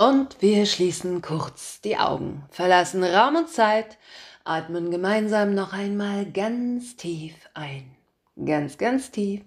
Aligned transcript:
Und 0.00 0.40
wir 0.40 0.64
schließen 0.64 1.20
kurz 1.20 1.82
die 1.82 1.98
Augen, 1.98 2.46
verlassen 2.48 3.04
Raum 3.04 3.36
und 3.36 3.50
Zeit, 3.50 3.98
atmen 4.44 4.90
gemeinsam 4.90 5.54
noch 5.54 5.74
einmal 5.74 6.24
ganz 6.24 6.96
tief 6.96 7.34
ein. 7.52 7.94
Ganz, 8.42 8.78
ganz 8.78 9.10
tief 9.10 9.42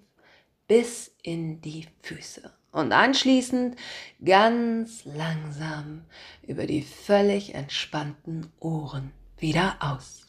bis 0.67 1.11
in 1.23 1.59
die 1.61 1.87
Füße. 2.03 2.53
Und 2.71 2.91
anschließend 2.91 3.77
ganz 4.23 5.05
langsam 5.05 6.05
über 6.43 6.67
die 6.67 6.83
völlig 6.83 7.55
entspannten 7.55 8.53
Ohren 8.59 9.11
wieder 9.39 9.77
aus. 9.79 10.27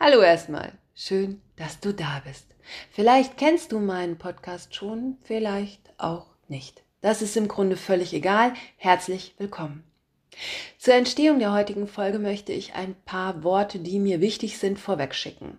Hallo 0.00 0.22
erstmal, 0.22 0.72
schön, 0.92 1.40
dass 1.54 1.78
du 1.78 1.94
da 1.94 2.20
bist. 2.26 2.48
Vielleicht 2.90 3.36
kennst 3.36 3.70
du 3.70 3.78
meinen 3.78 4.18
Podcast 4.18 4.74
schon, 4.74 5.18
vielleicht 5.22 5.92
auch 5.98 6.26
nicht. 6.48 6.83
Das 7.04 7.20
ist 7.20 7.36
im 7.36 7.48
Grunde 7.48 7.76
völlig 7.76 8.14
egal. 8.14 8.54
Herzlich 8.78 9.34
willkommen. 9.36 9.84
Zur 10.78 10.94
Entstehung 10.94 11.38
der 11.38 11.52
heutigen 11.52 11.86
Folge 11.86 12.18
möchte 12.18 12.54
ich 12.54 12.72
ein 12.72 12.96
paar 13.04 13.44
Worte, 13.44 13.78
die 13.78 13.98
mir 13.98 14.22
wichtig 14.22 14.56
sind, 14.56 14.78
vorwegschicken. 14.78 15.58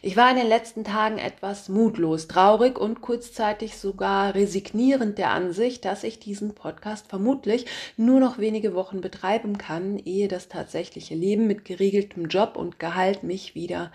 Ich 0.00 0.16
war 0.16 0.30
in 0.30 0.38
den 0.38 0.48
letzten 0.48 0.84
Tagen 0.84 1.18
etwas 1.18 1.68
mutlos, 1.68 2.28
traurig 2.28 2.78
und 2.78 3.02
kurzzeitig 3.02 3.76
sogar 3.76 4.34
resignierend 4.34 5.18
der 5.18 5.32
Ansicht, 5.32 5.84
dass 5.84 6.02
ich 6.02 6.18
diesen 6.18 6.54
Podcast 6.54 7.08
vermutlich 7.08 7.66
nur 7.98 8.18
noch 8.18 8.38
wenige 8.38 8.74
Wochen 8.74 9.02
betreiben 9.02 9.58
kann, 9.58 9.98
ehe 9.98 10.28
das 10.28 10.48
tatsächliche 10.48 11.14
Leben 11.14 11.46
mit 11.46 11.66
geregeltem 11.66 12.28
Job 12.28 12.56
und 12.56 12.78
Gehalt 12.78 13.22
mich 13.22 13.54
wieder 13.54 13.92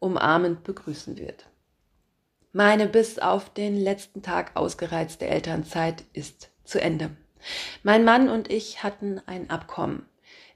umarmend 0.00 0.64
begrüßen 0.64 1.16
wird. 1.16 1.49
Meine 2.52 2.88
bis 2.88 3.20
auf 3.20 3.48
den 3.50 3.76
letzten 3.76 4.22
Tag 4.22 4.56
ausgereizte 4.56 5.26
Elternzeit 5.26 6.04
ist 6.12 6.50
zu 6.64 6.80
Ende. 6.80 7.10
Mein 7.84 8.04
Mann 8.04 8.28
und 8.28 8.50
ich 8.50 8.82
hatten 8.82 9.20
ein 9.26 9.50
Abkommen. 9.50 10.06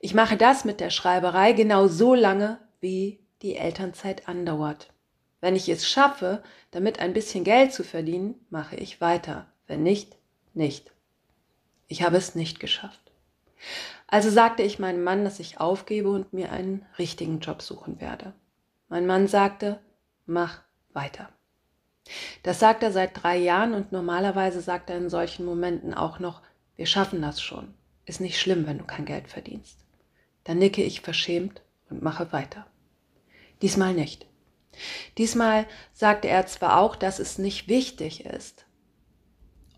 Ich 0.01 0.12
mache 0.12 0.37
das 0.37 0.65
mit 0.65 0.80
der 0.80 0.91
Schreiberei 0.91 1.52
genau 1.52 1.87
so 1.87 2.15
lange, 2.15 2.59
wie 2.80 3.21
die 3.43 3.57
Elternzeit 3.57 4.29
andauert. 4.29 4.93
Wenn 5.41 5.55
ich 5.55 5.68
es 5.68 5.88
schaffe, 5.88 6.43
damit 6.73 6.99
ein 6.99 7.13
bisschen 7.13 7.45
Geld 7.45 7.73
zu 7.73 7.85
verdienen, 7.85 8.35
mache 8.51 8.74
ich 8.74 9.01
weiter. 9.01 9.46
Wenn 9.68 9.85
nicht, 9.85 10.16
nicht. 10.52 10.93
Ich 11.87 12.02
habe 12.02 12.16
es 12.16 12.35
nicht 12.35 12.59
geschafft. 12.59 13.13
Also 14.09 14.30
sagte 14.30 14.63
ich 14.65 14.80
meinem 14.80 15.05
Mann, 15.05 15.24
dass 15.24 15.38
ich 15.38 15.61
aufgebe 15.61 16.11
und 16.11 16.33
mir 16.33 16.51
einen 16.51 16.85
richtigen 16.99 17.38
Job 17.38 17.63
suchen 17.63 18.01
werde. 18.01 18.33
Mein 18.88 19.07
Mann 19.07 19.29
sagte, 19.29 19.80
mach 20.27 20.63
weiter. 20.93 21.29
Das 22.43 22.59
sagt 22.59 22.83
er 22.83 22.93
seit 22.93 23.23
drei 23.23 23.37
Jahren 23.37 23.73
und 23.74 23.93
normalerweise 23.93 24.60
sagt 24.60 24.91
er 24.91 24.99
in 24.99 25.09
solchen 25.09 25.45
Momenten 25.45 25.95
auch 25.95 26.19
noch, 26.19 26.43
wir 26.77 26.87
schaffen 26.87 27.23
das 27.23 27.41
schon. 27.41 27.74
Ist 28.05 28.21
nicht 28.21 28.38
schlimm, 28.38 28.66
wenn 28.66 28.79
du 28.79 28.85
kein 28.85 29.07
Geld 29.07 29.29
verdienst. 29.29 29.79
Dann 30.45 30.59
nicke 30.59 30.83
ich 30.83 31.01
verschämt 31.01 31.63
und 31.88 32.02
mache 32.02 32.33
weiter. 32.33 32.66
Diesmal 33.63 33.95
nicht. 33.95 34.27
Diesmal 35.16 35.66
sagte 35.93 36.29
er 36.29 36.46
zwar 36.46 36.80
auch, 36.80 36.96
dass 36.96 37.19
es 37.19 37.38
nicht 37.38 37.69
wichtig 37.69 38.27
ist, 38.27 38.66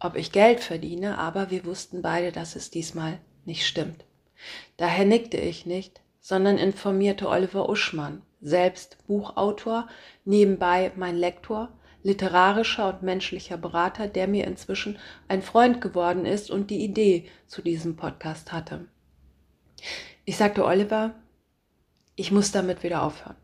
ob 0.01 0.17
ich 0.17 0.33
Geld 0.33 0.61
verdiene, 0.61 1.19
aber 1.19 1.51
wir 1.51 1.65
wussten 1.65 2.03
beide, 2.03 2.33
dass 2.33 2.57
es 2.57 2.71
diesmal 2.71 3.19
nicht 3.45 3.67
stimmt. 3.67 4.05
Daher 4.77 5.05
nickte 5.05 5.37
ich 5.37 5.67
nicht, 5.67 6.01
sondern 6.21 6.59
informierte 6.59 7.29
Oliver 7.29 7.69
Uschmann, 7.69 8.23
selbst 8.41 8.99
Buchautor, 9.07 9.89
nebenbei 10.25 10.93
mein 10.97 11.17
Lektor, 11.17 11.71
literarischer 12.07 12.89
und 12.89 13.03
menschlicher 13.03 13.57
Berater, 13.57 14.07
der 14.07 14.29
mir 14.29 14.47
inzwischen 14.47 14.97
ein 15.27 15.43
Freund 15.43 15.81
geworden 15.81 16.25
ist 16.25 16.53
und 16.53 16.71
die 16.71 16.85
Idee 16.85 17.29
zu 17.49 17.62
diesem 17.62 17.97
Podcast 17.97 18.53
hatte. 18.53 18.87
Ich 20.25 20.37
sagte 20.37 20.65
Oliver, 20.65 21.17
ich 22.15 22.31
muss 22.31 22.53
damit 22.53 22.84
wieder 22.84 23.03
aufhören. 23.03 23.34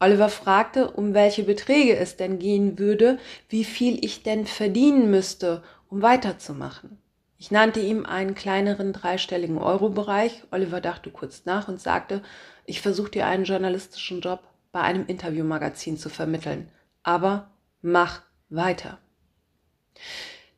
Oliver 0.00 0.30
fragte, 0.30 0.90
um 0.90 1.12
welche 1.12 1.44
Beträge 1.44 1.96
es 1.96 2.16
denn 2.16 2.38
gehen 2.38 2.78
würde, 2.78 3.18
wie 3.50 3.62
viel 3.62 4.02
ich 4.02 4.22
denn 4.22 4.46
verdienen 4.46 5.10
müsste, 5.10 5.62
um 5.90 6.00
weiterzumachen. 6.00 6.96
Ich 7.36 7.50
nannte 7.50 7.80
ihm 7.80 8.06
einen 8.06 8.34
kleineren 8.34 8.94
dreistelligen 8.94 9.58
Euro-Bereich. 9.58 10.44
Oliver 10.50 10.80
dachte 10.80 11.10
kurz 11.10 11.44
nach 11.44 11.68
und 11.68 11.78
sagte, 11.78 12.22
ich 12.64 12.80
versuche 12.80 13.10
dir 13.10 13.26
einen 13.26 13.44
journalistischen 13.44 14.22
Job 14.22 14.40
bei 14.72 14.80
einem 14.80 15.04
Interviewmagazin 15.06 15.98
zu 15.98 16.08
vermitteln. 16.08 16.70
Aber 17.02 17.50
mach 17.82 18.22
weiter. 18.48 18.98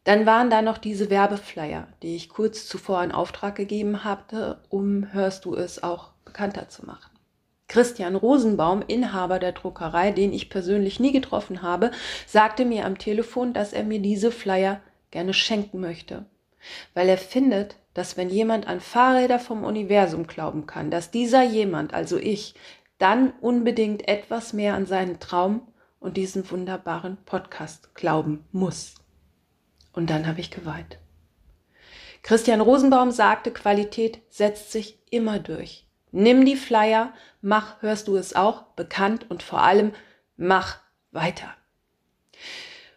Dann 0.04 0.26
waren 0.26 0.50
da 0.50 0.60
noch 0.60 0.78
diese 0.78 1.08
Werbeflyer, 1.08 1.88
die 2.02 2.14
ich 2.14 2.28
kurz 2.28 2.66
zuvor 2.68 3.02
in 3.02 3.12
Auftrag 3.12 3.56
gegeben 3.56 4.04
hatte, 4.04 4.62
um 4.68 5.12
Hörst 5.12 5.46
du 5.46 5.54
es 5.54 5.82
auch 5.82 6.10
bekannter 6.24 6.68
zu 6.68 6.84
machen. 6.84 7.10
Christian 7.68 8.14
Rosenbaum, 8.14 8.82
Inhaber 8.86 9.38
der 9.38 9.52
Druckerei, 9.52 10.10
den 10.10 10.34
ich 10.34 10.50
persönlich 10.50 11.00
nie 11.00 11.12
getroffen 11.12 11.62
habe, 11.62 11.90
sagte 12.26 12.66
mir 12.66 12.84
am 12.84 12.98
Telefon, 12.98 13.54
dass 13.54 13.72
er 13.72 13.84
mir 13.84 14.00
diese 14.00 14.30
Flyer 14.30 14.80
gerne 15.10 15.32
schenken 15.32 15.80
möchte, 15.80 16.26
weil 16.92 17.08
er 17.08 17.16
findet, 17.16 17.76
dass 17.94 18.18
wenn 18.18 18.28
jemand 18.28 18.66
an 18.66 18.80
Fahrräder 18.80 19.38
vom 19.38 19.64
Universum 19.64 20.26
glauben 20.26 20.66
kann, 20.66 20.90
dass 20.90 21.10
dieser 21.10 21.42
jemand, 21.42 21.94
also 21.94 22.18
ich, 22.18 22.54
dann 22.98 23.32
unbedingt 23.40 24.06
etwas 24.08 24.52
mehr 24.52 24.74
an 24.74 24.86
seinen 24.86 25.18
Traum 25.18 25.62
und 26.04 26.18
diesen 26.18 26.48
wunderbaren 26.50 27.16
Podcast 27.24 27.94
glauben 27.94 28.44
muss. 28.52 28.94
Und 29.92 30.10
dann 30.10 30.26
habe 30.26 30.40
ich 30.40 30.50
geweint. 30.50 30.98
Christian 32.22 32.60
Rosenbaum 32.60 33.10
sagte, 33.10 33.50
Qualität 33.50 34.20
setzt 34.28 34.70
sich 34.70 34.98
immer 35.10 35.38
durch. 35.38 35.86
Nimm 36.12 36.44
die 36.44 36.56
Flyer, 36.56 37.14
mach, 37.40 37.80
hörst 37.80 38.08
du 38.08 38.16
es 38.16 38.36
auch, 38.36 38.64
bekannt 38.74 39.30
und 39.30 39.42
vor 39.42 39.62
allem 39.62 39.92
mach 40.36 40.78
weiter. 41.10 41.54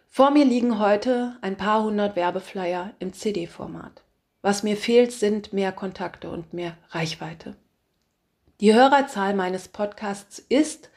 Vor 0.08 0.30
mir 0.30 0.44
liegen 0.44 0.78
heute 0.78 1.38
ein 1.40 1.56
paar 1.56 1.84
hundert 1.84 2.14
Werbeflyer 2.14 2.92
im 2.98 3.14
CD-Format. 3.14 4.02
Was 4.42 4.62
mir 4.62 4.76
fehlt, 4.76 5.12
sind 5.12 5.54
mehr 5.54 5.72
Kontakte 5.72 6.30
und 6.30 6.52
mehr 6.52 6.76
Reichweite. 6.90 7.56
Die 8.60 8.74
Hörerzahl 8.74 9.34
meines 9.34 9.68
Podcasts 9.68 10.38
ist, 10.38 10.90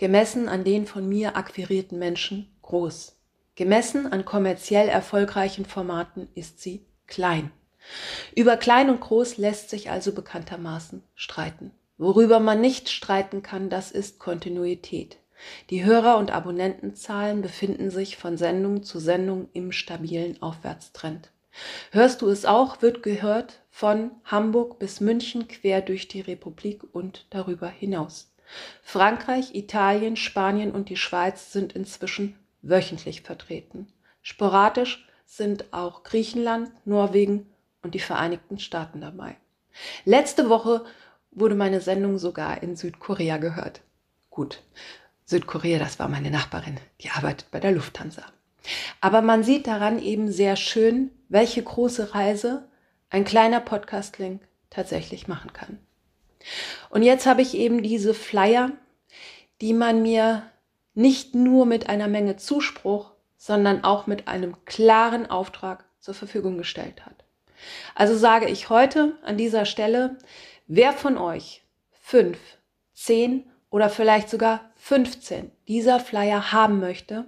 gemessen 0.00 0.48
an 0.48 0.64
den 0.64 0.86
von 0.86 1.06
mir 1.06 1.36
akquirierten 1.36 1.98
Menschen, 1.98 2.50
groß. 2.62 3.18
Gemessen 3.54 4.10
an 4.10 4.24
kommerziell 4.24 4.88
erfolgreichen 4.88 5.66
Formaten 5.66 6.26
ist 6.34 6.62
sie 6.62 6.86
klein. 7.06 7.50
Über 8.34 8.56
klein 8.56 8.88
und 8.88 9.00
groß 9.00 9.36
lässt 9.36 9.68
sich 9.68 9.90
also 9.90 10.12
bekanntermaßen 10.12 11.02
streiten. 11.14 11.72
Worüber 11.98 12.40
man 12.40 12.62
nicht 12.62 12.88
streiten 12.88 13.42
kann, 13.42 13.68
das 13.68 13.90
ist 13.90 14.18
Kontinuität. 14.18 15.18
Die 15.68 15.84
Hörer- 15.84 16.16
und 16.16 16.30
Abonnentenzahlen 16.30 17.42
befinden 17.42 17.90
sich 17.90 18.16
von 18.16 18.38
Sendung 18.38 18.82
zu 18.82 19.00
Sendung 19.00 19.50
im 19.52 19.70
stabilen 19.70 20.40
Aufwärtstrend. 20.40 21.30
Hörst 21.90 22.22
du 22.22 22.28
es 22.28 22.46
auch, 22.46 22.80
wird 22.80 23.02
gehört 23.02 23.60
von 23.70 24.12
Hamburg 24.24 24.78
bis 24.78 25.00
München 25.00 25.46
quer 25.46 25.82
durch 25.82 26.08
die 26.08 26.22
Republik 26.22 26.84
und 26.90 27.26
darüber 27.28 27.68
hinaus. 27.68 28.29
Frankreich, 28.82 29.54
Italien, 29.54 30.16
Spanien 30.16 30.72
und 30.72 30.88
die 30.88 30.96
Schweiz 30.96 31.52
sind 31.52 31.72
inzwischen 31.72 32.38
wöchentlich 32.62 33.22
vertreten. 33.22 33.86
Sporadisch 34.22 35.06
sind 35.26 35.72
auch 35.72 36.02
Griechenland, 36.02 36.70
Norwegen 36.84 37.46
und 37.82 37.94
die 37.94 38.00
Vereinigten 38.00 38.58
Staaten 38.58 39.00
dabei. 39.00 39.36
Letzte 40.04 40.48
Woche 40.48 40.84
wurde 41.30 41.54
meine 41.54 41.80
Sendung 41.80 42.18
sogar 42.18 42.62
in 42.62 42.76
Südkorea 42.76 43.36
gehört. 43.36 43.82
Gut, 44.30 44.62
Südkorea, 45.24 45.78
das 45.78 45.98
war 45.98 46.08
meine 46.08 46.30
Nachbarin, 46.30 46.78
die 47.00 47.10
arbeitet 47.10 47.50
bei 47.50 47.60
der 47.60 47.72
Lufthansa. 47.72 48.24
Aber 49.00 49.22
man 49.22 49.42
sieht 49.44 49.66
daran 49.66 50.02
eben 50.02 50.30
sehr 50.30 50.56
schön, 50.56 51.10
welche 51.28 51.62
große 51.62 52.14
Reise 52.14 52.68
ein 53.08 53.24
kleiner 53.24 53.60
Podcast-Link 53.60 54.42
tatsächlich 54.68 55.28
machen 55.28 55.52
kann. 55.52 55.78
Und 56.90 57.02
jetzt 57.02 57.26
habe 57.26 57.42
ich 57.42 57.54
eben 57.54 57.82
diese 57.82 58.14
Flyer, 58.14 58.72
die 59.60 59.72
man 59.72 60.02
mir 60.02 60.42
nicht 60.94 61.34
nur 61.34 61.66
mit 61.66 61.88
einer 61.88 62.08
Menge 62.08 62.36
Zuspruch, 62.36 63.12
sondern 63.36 63.84
auch 63.84 64.06
mit 64.06 64.28
einem 64.28 64.64
klaren 64.64 65.28
Auftrag 65.28 65.84
zur 65.98 66.14
Verfügung 66.14 66.58
gestellt 66.58 67.04
hat. 67.06 67.24
Also 67.94 68.16
sage 68.16 68.48
ich 68.48 68.70
heute 68.70 69.18
an 69.22 69.36
dieser 69.36 69.64
Stelle, 69.64 70.16
wer 70.66 70.92
von 70.92 71.18
euch 71.18 71.62
fünf, 71.90 72.38
zehn 72.94 73.50
oder 73.70 73.88
vielleicht 73.88 74.28
sogar 74.28 74.70
15 74.76 75.50
dieser 75.68 76.00
Flyer 76.00 76.52
haben 76.52 76.80
möchte, 76.80 77.24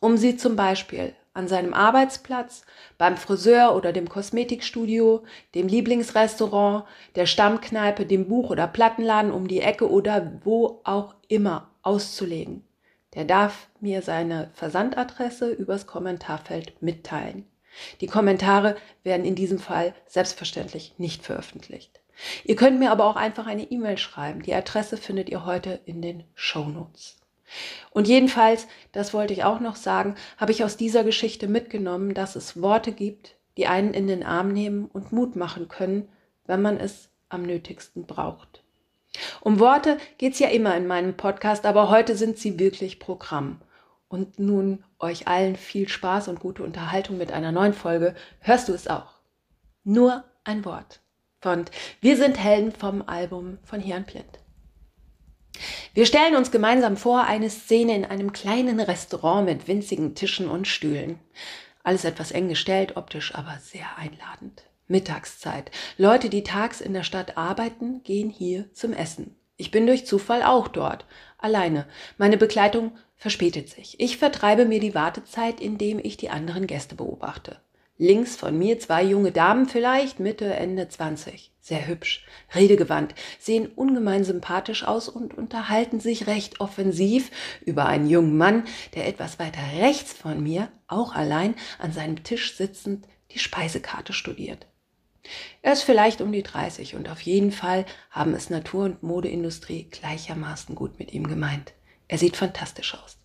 um 0.00 0.16
sie 0.16 0.36
zum 0.36 0.56
Beispiel 0.56 1.14
an 1.36 1.48
seinem 1.48 1.74
Arbeitsplatz, 1.74 2.62
beim 2.98 3.16
Friseur 3.16 3.76
oder 3.76 3.92
dem 3.92 4.08
Kosmetikstudio, 4.08 5.24
dem 5.54 5.68
Lieblingsrestaurant, 5.68 6.84
der 7.14 7.26
Stammkneipe, 7.26 8.06
dem 8.06 8.28
Buch- 8.28 8.50
oder 8.50 8.66
Plattenladen 8.66 9.30
um 9.30 9.46
die 9.46 9.60
Ecke 9.60 9.90
oder 9.90 10.40
wo 10.44 10.80
auch 10.84 11.14
immer 11.28 11.70
auszulegen. 11.82 12.64
Der 13.14 13.24
darf 13.24 13.68
mir 13.80 14.02
seine 14.02 14.50
Versandadresse 14.54 15.50
übers 15.50 15.86
Kommentarfeld 15.86 16.82
mitteilen. 16.82 17.46
Die 18.00 18.06
Kommentare 18.06 18.76
werden 19.04 19.26
in 19.26 19.34
diesem 19.34 19.58
Fall 19.58 19.94
selbstverständlich 20.06 20.94
nicht 20.98 21.22
veröffentlicht. 21.22 22.00
Ihr 22.44 22.56
könnt 22.56 22.78
mir 22.78 22.90
aber 22.90 23.04
auch 23.04 23.16
einfach 23.16 23.46
eine 23.46 23.70
E-Mail 23.70 23.98
schreiben. 23.98 24.42
Die 24.42 24.54
Adresse 24.54 24.96
findet 24.96 25.28
ihr 25.28 25.44
heute 25.44 25.80
in 25.84 26.00
den 26.00 26.24
Show 26.34 26.64
Notes. 26.64 27.16
Und 27.90 28.08
jedenfalls, 28.08 28.66
das 28.92 29.14
wollte 29.14 29.32
ich 29.32 29.44
auch 29.44 29.60
noch 29.60 29.76
sagen, 29.76 30.14
habe 30.36 30.52
ich 30.52 30.64
aus 30.64 30.76
dieser 30.76 31.04
Geschichte 31.04 31.48
mitgenommen, 31.48 32.14
dass 32.14 32.36
es 32.36 32.60
Worte 32.60 32.92
gibt, 32.92 33.36
die 33.56 33.66
einen 33.66 33.94
in 33.94 34.06
den 34.06 34.22
Arm 34.22 34.52
nehmen 34.52 34.86
und 34.92 35.12
Mut 35.12 35.36
machen 35.36 35.68
können, 35.68 36.08
wenn 36.46 36.62
man 36.62 36.78
es 36.78 37.08
am 37.28 37.42
nötigsten 37.42 38.06
braucht. 38.06 38.62
Um 39.40 39.60
Worte 39.60 39.96
geht 40.18 40.34
es 40.34 40.38
ja 40.38 40.48
immer 40.48 40.76
in 40.76 40.86
meinem 40.86 41.16
Podcast, 41.16 41.64
aber 41.64 41.90
heute 41.90 42.16
sind 42.16 42.38
sie 42.38 42.58
wirklich 42.58 42.98
Programm. 42.98 43.60
Und 44.08 44.38
nun 44.38 44.84
euch 44.98 45.26
allen 45.26 45.56
viel 45.56 45.88
Spaß 45.88 46.28
und 46.28 46.40
gute 46.40 46.62
Unterhaltung 46.62 47.18
mit 47.18 47.32
einer 47.32 47.50
neuen 47.50 47.72
Folge. 47.72 48.14
Hörst 48.40 48.68
du 48.68 48.72
es 48.72 48.86
auch? 48.86 49.14
Nur 49.84 50.24
ein 50.44 50.64
Wort. 50.64 51.00
Von 51.40 51.64
Wir 52.00 52.16
sind 52.16 52.38
Helden 52.38 52.72
vom 52.72 53.02
Album 53.06 53.58
von 53.64 53.84
Jan 53.84 54.04
Plint. 54.04 54.38
Wir 55.94 56.06
stellen 56.06 56.36
uns 56.36 56.50
gemeinsam 56.50 56.96
vor 56.96 57.24
eine 57.24 57.50
Szene 57.50 57.94
in 57.94 58.04
einem 58.04 58.32
kleinen 58.32 58.80
Restaurant 58.80 59.46
mit 59.46 59.68
winzigen 59.68 60.14
Tischen 60.14 60.48
und 60.48 60.68
Stühlen. 60.68 61.18
Alles 61.82 62.04
etwas 62.04 62.32
eng 62.32 62.48
gestellt, 62.48 62.96
optisch 62.96 63.34
aber 63.34 63.58
sehr 63.62 63.86
einladend. 63.96 64.64
Mittagszeit. 64.88 65.70
Leute, 65.98 66.28
die 66.28 66.42
tags 66.42 66.80
in 66.80 66.94
der 66.94 67.02
Stadt 67.02 67.36
arbeiten, 67.36 68.02
gehen 68.02 68.30
hier 68.30 68.72
zum 68.72 68.92
Essen. 68.92 69.36
Ich 69.56 69.70
bin 69.70 69.86
durch 69.86 70.06
Zufall 70.06 70.42
auch 70.42 70.68
dort, 70.68 71.06
alleine. 71.38 71.86
Meine 72.18 72.36
Begleitung 72.36 72.92
verspätet 73.16 73.68
sich. 73.68 73.98
Ich 73.98 74.18
vertreibe 74.18 74.66
mir 74.66 74.80
die 74.80 74.94
Wartezeit, 74.94 75.60
indem 75.60 75.98
ich 75.98 76.16
die 76.16 76.30
anderen 76.30 76.66
Gäste 76.66 76.94
beobachte. 76.94 77.60
Links 77.98 78.36
von 78.36 78.58
mir 78.58 78.78
zwei 78.78 79.02
junge 79.02 79.32
Damen 79.32 79.66
vielleicht, 79.66 80.20
Mitte, 80.20 80.52
Ende 80.52 80.88
20. 80.88 81.50
Sehr 81.66 81.88
hübsch, 81.88 82.24
redegewandt, 82.54 83.16
sehen 83.40 83.66
ungemein 83.66 84.22
sympathisch 84.22 84.84
aus 84.84 85.08
und 85.08 85.36
unterhalten 85.36 85.98
sich 85.98 86.28
recht 86.28 86.60
offensiv 86.60 87.32
über 87.64 87.86
einen 87.86 88.08
jungen 88.08 88.36
Mann, 88.36 88.62
der 88.94 89.08
etwas 89.08 89.40
weiter 89.40 89.62
rechts 89.80 90.12
von 90.12 90.40
mir, 90.40 90.68
auch 90.86 91.16
allein 91.16 91.56
an 91.80 91.90
seinem 91.90 92.22
Tisch 92.22 92.54
sitzend, 92.54 93.08
die 93.32 93.40
Speisekarte 93.40 94.12
studiert. 94.12 94.68
Er 95.60 95.72
ist 95.72 95.82
vielleicht 95.82 96.20
um 96.20 96.30
die 96.30 96.44
30 96.44 96.94
und 96.94 97.08
auf 97.08 97.20
jeden 97.22 97.50
Fall 97.50 97.84
haben 98.10 98.34
es 98.34 98.48
Natur- 98.48 98.84
und 98.84 99.02
Modeindustrie 99.02 99.88
gleichermaßen 99.90 100.76
gut 100.76 101.00
mit 101.00 101.12
ihm 101.12 101.26
gemeint. 101.26 101.72
Er 102.06 102.18
sieht 102.18 102.36
fantastisch 102.36 102.94
aus. 102.94 103.18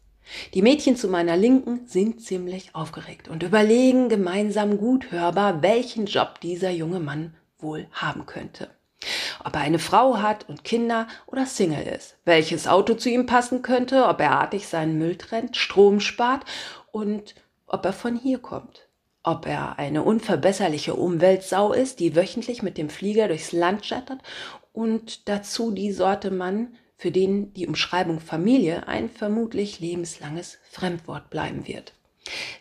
Die 0.55 0.63
Mädchen 0.63 0.95
zu 0.95 1.09
meiner 1.09 1.37
Linken 1.37 1.85
sind 1.85 2.23
ziemlich 2.23 2.73
aufgeregt 2.73 3.27
und 3.27 3.43
überlegen 3.43 4.09
gemeinsam 4.09 4.79
gut 4.79 5.11
hörbar, 5.11 5.61
welchen 5.61 6.07
Job 6.07 6.41
dieser 6.41 6.71
junge 6.71 6.99
Mann 6.99 7.35
wohl 7.61 7.87
haben 7.91 8.25
könnte. 8.25 8.69
Ob 9.43 9.55
er 9.55 9.61
eine 9.61 9.79
Frau 9.79 10.17
hat 10.17 10.47
und 10.47 10.63
Kinder 10.63 11.07
oder 11.25 11.45
Single 11.45 11.83
ist, 11.83 12.17
welches 12.25 12.67
Auto 12.67 12.93
zu 12.93 13.09
ihm 13.09 13.25
passen 13.25 13.61
könnte, 13.63 14.05
ob 14.05 14.21
er 14.21 14.31
artig 14.31 14.67
seinen 14.67 14.97
Müll 14.97 15.15
trennt, 15.15 15.57
Strom 15.57 15.99
spart 15.99 16.45
und 16.91 17.35
ob 17.65 17.85
er 17.85 17.93
von 17.93 18.15
hier 18.15 18.39
kommt. 18.39 18.87
Ob 19.23 19.47
er 19.47 19.77
eine 19.79 20.03
unverbesserliche 20.03 20.95
Umweltsau 20.95 21.73
ist, 21.73 21.99
die 21.99 22.15
wöchentlich 22.15 22.63
mit 22.63 22.77
dem 22.77 22.89
Flieger 22.89 23.27
durchs 23.27 23.51
Land 23.51 23.85
schettert 23.85 24.19
und 24.73 25.27
dazu 25.29 25.71
die 25.71 25.91
Sorte 25.91 26.31
Mann, 26.31 26.75
für 26.97 27.11
den 27.11 27.53
die 27.53 27.67
Umschreibung 27.67 28.19
Familie 28.19 28.87
ein 28.87 29.09
vermutlich 29.09 29.79
lebenslanges 29.79 30.59
Fremdwort 30.69 31.29
bleiben 31.31 31.67
wird. 31.67 31.93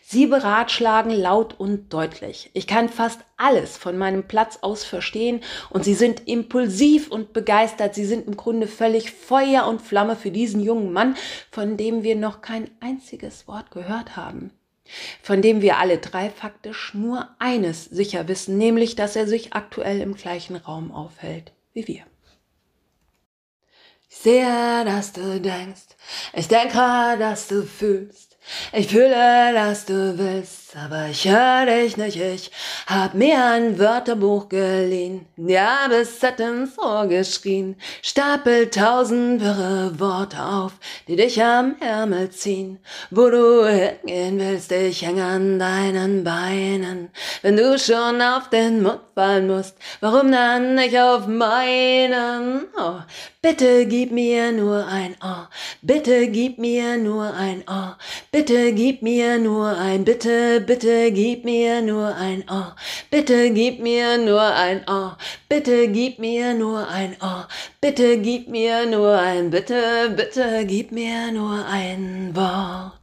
Sie 0.01 0.25
beratschlagen 0.25 1.11
laut 1.11 1.59
und 1.59 1.93
deutlich. 1.93 2.49
Ich 2.53 2.67
kann 2.67 2.89
fast 2.89 3.21
alles 3.37 3.77
von 3.77 3.97
meinem 3.97 4.27
Platz 4.27 4.59
aus 4.61 4.83
verstehen 4.83 5.41
und 5.69 5.85
sie 5.85 5.93
sind 5.93 6.27
impulsiv 6.27 7.09
und 7.09 7.31
begeistert. 7.31 7.95
Sie 7.95 8.05
sind 8.05 8.27
im 8.27 8.35
Grunde 8.35 8.67
völlig 8.67 9.11
Feuer 9.11 9.67
und 9.67 9.81
Flamme 9.81 10.15
für 10.15 10.31
diesen 10.31 10.61
jungen 10.61 10.91
Mann, 10.91 11.15
von 11.51 11.77
dem 11.77 12.03
wir 12.03 12.15
noch 12.15 12.41
kein 12.41 12.71
einziges 12.79 13.47
Wort 13.47 13.71
gehört 13.71 14.15
haben 14.15 14.51
von 15.21 15.41
dem 15.41 15.61
wir 15.61 15.77
alle 15.77 15.97
drei 15.99 16.29
faktisch 16.29 16.93
nur 16.93 17.29
eines 17.39 17.85
sicher 17.85 18.27
wissen, 18.27 18.57
nämlich 18.57 18.95
dass 18.95 19.15
er 19.15 19.27
sich 19.27 19.53
aktuell 19.53 20.01
im 20.01 20.15
gleichen 20.15 20.55
Raum 20.55 20.91
aufhält 20.91 21.53
wie 21.73 21.87
wir. 21.87 22.03
Ich 24.09 24.17
sehe, 24.17 24.83
dass 24.85 25.13
du 25.13 25.39
denkst, 25.39 25.95
ich 26.33 26.47
denke, 26.49 27.17
dass 27.17 27.47
du 27.47 27.63
fühlst, 27.63 28.30
ich 28.73 28.87
fühle, 28.87 29.53
dass 29.53 29.85
du 29.85 30.17
willst, 30.17 30.60
aber 30.75 31.07
ich 31.09 31.27
hör 31.27 31.65
dich 31.65 31.97
nicht, 31.97 32.17
ich 32.17 32.51
hab 32.87 33.13
mir 33.13 33.43
ein 33.43 33.77
Wörterbuch 33.77 34.47
geliehen, 34.47 35.25
ja 35.35 35.87
bis 35.89 36.19
Z 36.19 36.39
ins 36.39 36.77
Ohr 36.79 37.07
geschrien, 37.07 37.75
stapel 38.01 38.69
tausend 38.69 39.41
wirre 39.41 39.99
Worte 39.99 40.41
auf, 40.41 40.73
die 41.07 41.15
dich 41.15 41.43
am 41.43 41.75
Ärmel 41.79 42.29
ziehen, 42.29 42.79
wo 43.09 43.29
du 43.29 43.65
hingehen 43.65 44.39
willst, 44.39 44.71
ich 44.71 45.05
häng 45.05 45.19
an 45.19 45.59
deinen 45.59 46.23
Beinen, 46.23 47.09
wenn 47.41 47.57
du 47.57 47.77
schon 47.77 48.21
auf 48.21 48.49
den 48.49 48.81
Mund 48.81 49.01
fallen 49.13 49.47
musst, 49.47 49.75
warum 49.99 50.31
dann 50.31 50.75
nicht 50.75 50.97
auf 50.97 51.27
meinen? 51.27 52.63
Oh, 52.77 52.99
bitte 53.41 53.85
gib 53.85 54.11
mir 54.11 54.51
nur 54.51 54.87
ein 54.87 55.15
Oh, 55.23 55.47
bitte 55.81 56.27
gib 56.27 56.59
mir 56.59 56.97
nur 56.97 57.33
ein 57.33 57.63
Oh, 57.67 57.93
bitte 58.31 58.73
gib 58.73 59.01
mir 59.01 59.37
nur 59.37 59.77
ein 59.77 60.05
Bitte, 60.05 60.60
bitte 60.61 61.11
gib 61.11 61.43
mir 61.45 61.81
nur 61.81 62.15
ein 62.15 62.43
Oh, 62.49 62.71
bitte 63.09 63.51
gib 63.51 63.79
mir 63.79 64.17
nur 64.17 64.41
ein 64.41 64.83
Oh, 64.87 65.11
bitte 65.49 65.87
gib 65.89 66.19
mir 66.19 66.53
nur 66.53 66.87
ein 66.87 67.15
Oh, 67.21 67.43
bitte 67.81 68.17
gib 68.19 68.47
mir 68.47 68.85
nur 68.85 69.17
ein 69.17 69.49
Bitte, 69.49 70.13
bitte 70.15 70.65
gib 70.65 70.91
mir 70.91 71.31
nur 71.31 71.65
ein 71.65 72.35
Wort. 72.35 73.01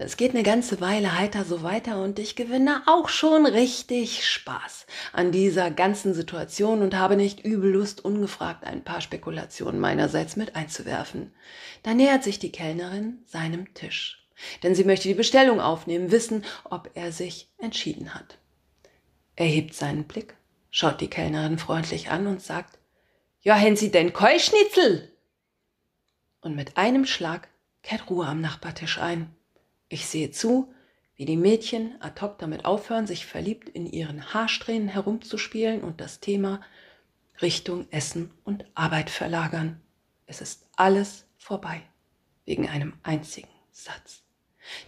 Es 0.00 0.16
geht 0.16 0.32
eine 0.32 0.44
ganze 0.44 0.80
Weile 0.80 1.18
heiter 1.18 1.44
so 1.44 1.64
weiter 1.64 2.00
und 2.00 2.20
ich 2.20 2.36
gewinne 2.36 2.82
auch 2.86 3.08
schon 3.08 3.46
richtig 3.46 4.28
Spaß 4.28 4.86
an 5.12 5.32
dieser 5.32 5.72
ganzen 5.72 6.14
Situation 6.14 6.82
und 6.82 6.96
habe 6.96 7.16
nicht 7.16 7.44
übel 7.44 7.72
Lust, 7.72 8.04
ungefragt 8.04 8.62
ein 8.62 8.84
paar 8.84 9.00
Spekulationen 9.00 9.80
meinerseits 9.80 10.36
mit 10.36 10.54
einzuwerfen. 10.54 11.32
Da 11.82 11.94
nähert 11.94 12.22
sich 12.22 12.38
die 12.38 12.52
Kellnerin 12.52 13.24
seinem 13.26 13.74
Tisch 13.74 14.17
denn 14.62 14.74
sie 14.74 14.84
möchte 14.84 15.08
die 15.08 15.14
Bestellung 15.14 15.60
aufnehmen, 15.60 16.10
wissen, 16.10 16.44
ob 16.64 16.90
er 16.94 17.12
sich 17.12 17.48
entschieden 17.58 18.14
hat. 18.14 18.38
Er 19.36 19.46
hebt 19.46 19.74
seinen 19.74 20.04
Blick, 20.04 20.36
schaut 20.70 21.00
die 21.00 21.08
Kellnerin 21.08 21.58
freundlich 21.58 22.10
an 22.10 22.26
und 22.26 22.42
sagt, 22.42 22.78
ja, 23.40 23.54
hätten 23.54 23.76
Sie 23.76 23.90
denn 23.90 24.12
Keuschnitzel? 24.12 25.12
Und 26.40 26.56
mit 26.56 26.76
einem 26.76 27.06
Schlag 27.06 27.48
kehrt 27.82 28.10
Ruhe 28.10 28.26
am 28.26 28.40
Nachbartisch 28.40 28.98
ein. 28.98 29.34
Ich 29.88 30.06
sehe 30.06 30.30
zu, 30.30 30.72
wie 31.14 31.24
die 31.24 31.36
Mädchen 31.36 32.00
ad 32.00 32.20
hoc 32.20 32.38
damit 32.38 32.64
aufhören, 32.64 33.06
sich 33.06 33.26
verliebt 33.26 33.68
in 33.68 33.86
ihren 33.86 34.34
Haarsträhnen 34.34 34.88
herumzuspielen 34.88 35.82
und 35.82 36.00
das 36.00 36.20
Thema 36.20 36.60
Richtung 37.40 37.86
Essen 37.90 38.32
und 38.44 38.64
Arbeit 38.74 39.10
verlagern. 39.10 39.80
Es 40.26 40.40
ist 40.40 40.66
alles 40.76 41.26
vorbei, 41.38 41.82
wegen 42.44 42.68
einem 42.68 42.94
einzigen 43.02 43.48
Satz. 43.72 44.22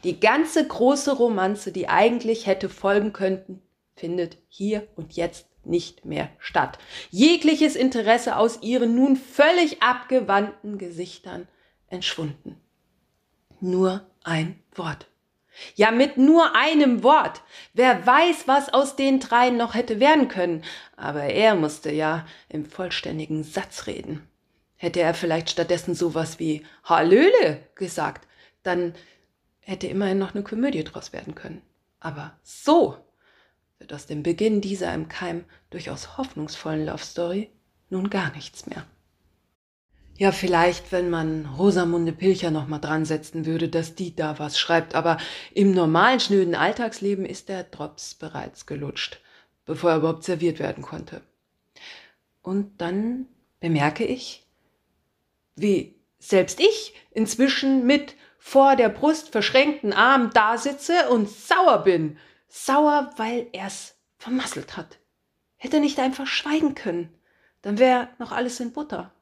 Die 0.04 0.20
ganze 0.20 0.66
große 0.66 1.12
Romanze, 1.12 1.72
die 1.72 1.88
eigentlich 1.88 2.46
hätte 2.46 2.68
folgen 2.68 3.12
könnten, 3.12 3.62
findet 3.96 4.38
hier 4.49 4.87
und 4.96 5.14
jetzt 5.14 5.46
nicht 5.64 6.04
mehr 6.04 6.30
statt. 6.38 6.78
Jegliches 7.10 7.76
Interesse 7.76 8.37
aus 8.37 8.62
ihren 8.62 8.94
nun 8.94 9.16
völlig 9.16 9.82
abgewandten 9.82 10.78
Gesichtern 10.78 11.46
entschwunden. 11.88 12.56
Nur 13.60 14.06
ein 14.25 14.58
Wort. 14.75 15.06
Ja, 15.75 15.90
mit 15.90 16.16
nur 16.16 16.54
einem 16.54 17.02
Wort. 17.02 17.42
Wer 17.75 18.06
weiß, 18.06 18.46
was 18.46 18.72
aus 18.72 18.96
den 18.96 19.20
dreien 19.20 19.56
noch 19.56 19.75
hätte 19.75 20.00
werden 20.00 20.28
können. 20.28 20.64
Aber 20.96 21.25
er 21.25 21.54
musste 21.54 21.92
ja 21.92 22.26
im 22.49 22.64
vollständigen 22.64 23.42
Satz 23.44 23.87
reden. 23.87 24.26
Hätte 24.76 25.00
er 25.00 25.12
vielleicht 25.12 25.50
stattdessen 25.50 25.94
sowas 25.94 26.38
wie 26.38 26.64
Hallöle 26.84 27.62
gesagt, 27.75 28.26
dann 28.62 28.94
hätte 29.61 29.87
immerhin 29.87 30.19
noch 30.19 30.35
eine 30.35 30.43
Komödie 30.43 30.85
draus 30.85 31.12
werden 31.12 31.35
können. 31.35 31.62
Aber 32.00 32.38
so 32.43 32.97
wird 33.79 33.93
aus 33.93 34.07
dem 34.07 34.23
Beginn 34.23 34.61
dieser 34.61 34.93
im 34.95 35.09
Keim 35.09 35.45
durchaus 35.71 36.17
hoffnungsvollen 36.17 36.87
Love 36.87 37.05
Story 37.05 37.50
nun 37.88 38.11
gar 38.11 38.33
nichts 38.33 38.67
mehr. 38.67 38.87
Ja, 40.17 40.33
vielleicht, 40.33 40.93
wenn 40.93 41.09
man 41.09 41.47
Rosamunde 41.47 42.12
Pilcher 42.12 42.50
noch 42.50 42.69
mal 42.69 42.79
dran 42.79 43.07
setzen 43.07 43.47
würde, 43.47 43.71
dass 43.71 43.95
die 43.95 44.14
da 44.14 44.38
was 44.38 44.59
schreibt, 44.59 44.95
aber 44.95 45.17
im 45.55 45.73
normalen 45.73 46.21
schnöden 46.21 46.55
Alltagsleben 46.55 47.25
ist 47.25 47.49
der 47.49 47.64
Drops 47.64 48.14
bereits 48.14 48.67
gelutscht, 48.67 49.21
bevor 49.64 49.93
er 49.93 49.97
überhaupt 49.97 50.25
serviert 50.25 50.59
werden 50.59 50.83
konnte. 50.83 51.23
Und 52.43 52.83
dann 52.83 53.29
bemerke 53.61 54.05
ich, 54.05 54.47
wie 55.57 55.95
selbst 56.19 56.61
ich 56.61 56.95
inzwischen 57.12 57.87
mit 57.87 58.14
vor 58.42 58.75
der 58.75 58.88
Brust 58.88 59.28
verschränkten 59.28 59.92
Arm 59.92 60.30
da 60.32 60.56
sitze 60.56 61.11
und 61.11 61.28
sauer 61.28 61.85
bin. 61.85 62.18
Sauer, 62.49 63.12
weil 63.16 63.47
er's 63.52 63.94
vermasselt 64.16 64.76
hat. 64.76 64.99
Hätte 65.56 65.78
nicht 65.78 66.00
einfach 66.00 66.26
schweigen 66.26 66.75
können, 66.75 67.14
dann 67.61 67.78
wäre 67.78 68.09
noch 68.18 68.32
alles 68.32 68.59
in 68.59 68.73
Butter. 68.73 69.12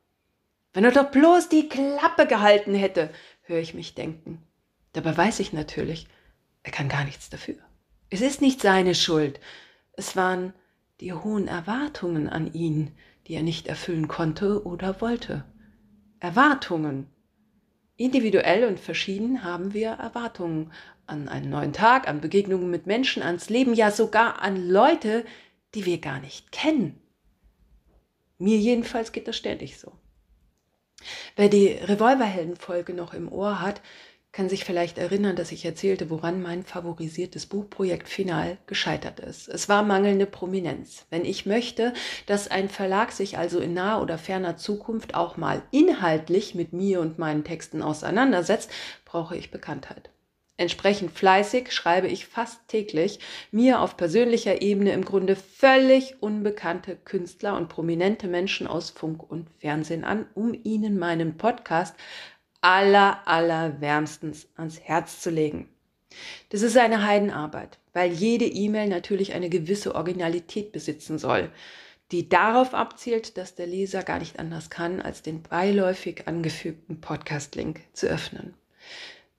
Wenn 0.72 0.84
er 0.84 0.92
doch 0.92 1.10
bloß 1.10 1.48
die 1.48 1.68
Klappe 1.68 2.26
gehalten 2.26 2.74
hätte, 2.74 3.10
höre 3.42 3.58
ich 3.58 3.74
mich 3.74 3.96
denken. 3.96 4.46
Dabei 4.92 5.16
weiß 5.16 5.40
ich 5.40 5.52
natürlich, 5.52 6.06
er 6.62 6.70
kann 6.70 6.88
gar 6.88 7.04
nichts 7.04 7.28
dafür. 7.28 7.56
Es 8.10 8.20
ist 8.20 8.40
nicht 8.40 8.60
seine 8.62 8.94
Schuld. 8.94 9.40
Es 9.94 10.14
waren 10.14 10.54
die 11.00 11.12
hohen 11.12 11.48
Erwartungen 11.48 12.28
an 12.28 12.52
ihn, 12.52 12.96
die 13.26 13.34
er 13.34 13.42
nicht 13.42 13.66
erfüllen 13.66 14.06
konnte 14.06 14.64
oder 14.64 15.00
wollte. 15.00 15.44
Erwartungen. 16.20 17.10
Individuell 17.98 18.64
und 18.64 18.78
verschieden 18.78 19.42
haben 19.42 19.74
wir 19.74 19.90
Erwartungen 19.90 20.72
an 21.08 21.28
einen 21.28 21.50
neuen 21.50 21.72
Tag, 21.72 22.06
an 22.06 22.20
Begegnungen 22.20 22.70
mit 22.70 22.86
Menschen, 22.86 23.24
ans 23.24 23.50
Leben, 23.50 23.74
ja 23.74 23.90
sogar 23.90 24.40
an 24.40 24.68
Leute, 24.68 25.24
die 25.74 25.84
wir 25.84 25.98
gar 25.98 26.20
nicht 26.20 26.52
kennen. 26.52 27.02
Mir 28.38 28.56
jedenfalls 28.56 29.10
geht 29.10 29.26
das 29.26 29.36
ständig 29.36 29.78
so. 29.80 29.92
Wer 31.34 31.48
die 31.48 31.72
Revolverhelden-Folge 31.72 32.94
noch 32.94 33.14
im 33.14 33.30
Ohr 33.32 33.60
hat, 33.60 33.80
kann 34.38 34.48
sich 34.48 34.64
vielleicht 34.64 34.98
erinnern, 34.98 35.34
dass 35.34 35.50
ich 35.50 35.64
erzählte, 35.64 36.10
woran 36.10 36.40
mein 36.40 36.62
favorisiertes 36.62 37.46
Buchprojekt 37.46 38.08
final 38.08 38.56
gescheitert 38.68 39.18
ist. 39.18 39.48
Es 39.48 39.68
war 39.68 39.82
mangelnde 39.82 40.26
Prominenz. 40.26 41.06
Wenn 41.10 41.24
ich 41.24 41.44
möchte, 41.44 41.92
dass 42.26 42.48
ein 42.48 42.68
Verlag 42.68 43.10
sich 43.10 43.36
also 43.36 43.58
in 43.58 43.74
naher 43.74 44.00
oder 44.00 44.16
ferner 44.16 44.56
Zukunft 44.56 45.16
auch 45.16 45.38
mal 45.38 45.62
inhaltlich 45.72 46.54
mit 46.54 46.72
mir 46.72 47.00
und 47.00 47.18
meinen 47.18 47.42
Texten 47.42 47.82
auseinandersetzt, 47.82 48.70
brauche 49.04 49.36
ich 49.36 49.50
Bekanntheit. 49.50 50.10
Entsprechend 50.56 51.10
fleißig 51.10 51.72
schreibe 51.72 52.06
ich 52.06 52.26
fast 52.26 52.68
täglich 52.68 53.18
mir 53.50 53.80
auf 53.80 53.96
persönlicher 53.96 54.62
Ebene 54.62 54.92
im 54.92 55.04
Grunde 55.04 55.34
völlig 55.34 56.22
unbekannte 56.22 56.94
Künstler 56.94 57.56
und 57.56 57.68
prominente 57.68 58.28
Menschen 58.28 58.68
aus 58.68 58.90
Funk 58.90 59.28
und 59.28 59.48
Fernsehen 59.58 60.04
an, 60.04 60.26
um 60.34 60.54
ihnen 60.62 60.96
meinen 60.96 61.36
Podcast 61.36 61.96
aller, 62.60 63.26
aller 63.26 63.80
wärmstens 63.80 64.48
ans 64.56 64.80
Herz 64.80 65.20
zu 65.20 65.30
legen. 65.30 65.68
Das 66.50 66.62
ist 66.62 66.76
eine 66.76 67.04
Heidenarbeit, 67.04 67.78
weil 67.92 68.12
jede 68.12 68.46
E-Mail 68.46 68.88
natürlich 68.88 69.34
eine 69.34 69.48
gewisse 69.48 69.94
Originalität 69.94 70.72
besitzen 70.72 71.18
soll, 71.18 71.50
die 72.10 72.28
darauf 72.28 72.74
abzielt, 72.74 73.36
dass 73.36 73.54
der 73.54 73.66
Leser 73.66 74.02
gar 74.02 74.18
nicht 74.18 74.38
anders 74.38 74.70
kann, 74.70 75.02
als 75.02 75.22
den 75.22 75.42
beiläufig 75.42 76.26
angefügten 76.26 77.00
Podcast-Link 77.00 77.80
zu 77.92 78.06
öffnen. 78.06 78.54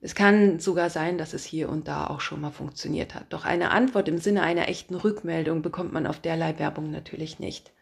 Es 0.01 0.15
kann 0.15 0.59
sogar 0.59 0.89
sein, 0.89 1.17
dass 1.17 1.33
es 1.33 1.43
hier 1.43 1.67
und 1.67 1.87
da 1.87 2.07
auch 2.07 2.21
schon 2.21 2.39
mal 2.39 2.51
funktioniert 2.51 3.15
hat. 3.15 3.33
Doch 3.33 3.43
eine 3.43 3.71
Antwort 3.71 4.07
im 4.07 4.17
Sinne 4.17 4.43
einer 4.43 4.69
echten 4.69 4.95
Rückmeldung 4.95 5.61
bekommt 5.61 5.91
man 5.91 6.07
auf 6.07 6.21
derlei 6.21 6.57
Werbung 6.57 6.89
natürlich 6.89 7.39
nicht. 7.39 7.73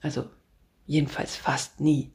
Also 0.00 0.28
jedenfalls 0.86 1.36
fast 1.36 1.78
nie. 1.78 2.10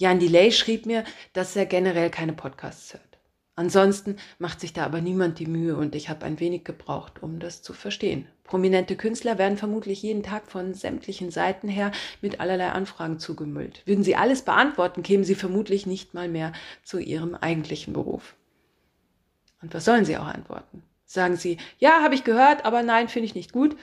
Jan 0.00 0.18
Delay 0.18 0.50
schrieb 0.50 0.86
mir, 0.86 1.04
dass 1.34 1.54
er 1.54 1.66
generell 1.66 2.08
keine 2.08 2.32
Podcasts 2.32 2.94
hört. 2.94 3.18
Ansonsten 3.54 4.16
macht 4.38 4.58
sich 4.58 4.72
da 4.72 4.86
aber 4.86 5.02
niemand 5.02 5.38
die 5.38 5.46
Mühe 5.46 5.76
und 5.76 5.94
ich 5.94 6.08
habe 6.08 6.24
ein 6.24 6.40
wenig 6.40 6.64
gebraucht, 6.64 7.22
um 7.22 7.38
das 7.38 7.60
zu 7.60 7.74
verstehen. 7.74 8.26
Prominente 8.42 8.96
Künstler 8.96 9.36
werden 9.36 9.58
vermutlich 9.58 10.00
jeden 10.02 10.22
Tag 10.22 10.50
von 10.50 10.72
sämtlichen 10.72 11.30
Seiten 11.30 11.68
her 11.68 11.92
mit 12.22 12.40
allerlei 12.40 12.70
Anfragen 12.70 13.18
zugemüllt. 13.18 13.82
Würden 13.84 14.02
sie 14.02 14.16
alles 14.16 14.40
beantworten, 14.40 15.02
kämen 15.02 15.24
sie 15.24 15.34
vermutlich 15.34 15.84
nicht 15.84 16.14
mal 16.14 16.28
mehr 16.30 16.54
zu 16.82 16.98
ihrem 16.98 17.34
eigentlichen 17.34 17.92
Beruf. 17.92 18.36
Und 19.60 19.74
was 19.74 19.84
sollen 19.84 20.06
sie 20.06 20.16
auch 20.16 20.28
antworten? 20.28 20.82
Sagen 21.04 21.36
sie, 21.36 21.58
ja, 21.78 22.00
habe 22.02 22.14
ich 22.14 22.24
gehört, 22.24 22.64
aber 22.64 22.82
nein, 22.82 23.10
finde 23.10 23.26
ich 23.26 23.34
nicht 23.34 23.52
gut, 23.52 23.76